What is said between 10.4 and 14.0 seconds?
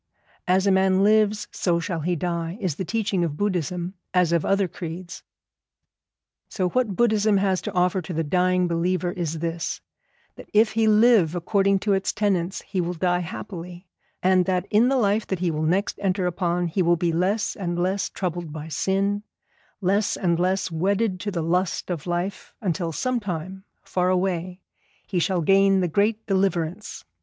if he live according to its tenets he will die happily,